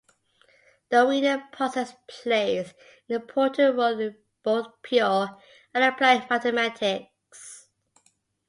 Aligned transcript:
The 0.89 1.05
Wiener 1.05 1.47
process 1.51 1.93
plays 2.07 2.73
an 3.07 3.15
important 3.17 3.75
role 3.75 3.99
in 3.99 4.15
both 4.41 4.81
pure 4.81 5.39
and 5.75 5.83
applied 5.83 6.27
mathematics. 6.27 7.67